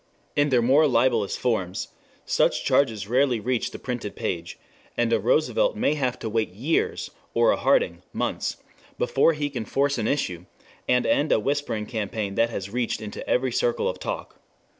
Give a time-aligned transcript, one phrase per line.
[0.35, 1.73] In their more libelous form
[2.25, 4.57] such charges rarely reach the printed page,
[4.97, 8.57] and a Roosevelt may have to wait years, or a Harding months,
[8.97, 10.47] before he can force an issue,
[10.89, 14.39] and end a whispering campaign that has reached into every circle of talk.